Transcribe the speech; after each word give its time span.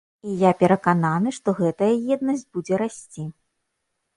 І 0.29 0.37
я 0.43 0.51
перакананы, 0.61 1.33
што 1.39 1.55
гэтая 1.59 1.91
еднасць 2.17 2.49
будзе 2.57 2.73
расці. 2.85 3.23